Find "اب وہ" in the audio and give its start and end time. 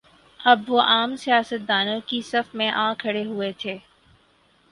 0.39-0.81